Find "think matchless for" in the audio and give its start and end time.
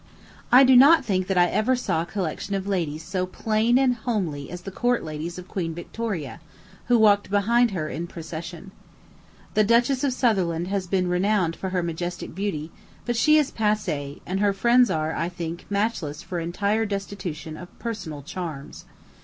15.29-16.39